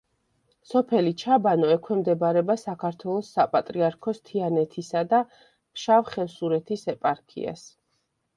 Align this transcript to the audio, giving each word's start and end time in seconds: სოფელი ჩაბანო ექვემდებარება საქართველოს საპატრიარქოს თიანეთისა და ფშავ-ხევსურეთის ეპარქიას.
სოფელი 0.67 1.11
ჩაბანო 1.23 1.67
ექვემდებარება 1.73 2.55
საქართველოს 2.61 3.29
საპატრიარქოს 3.35 4.23
თიანეთისა 4.31 5.05
და 5.13 5.21
ფშავ-ხევსურეთის 5.43 6.89
ეპარქიას. 6.97 7.69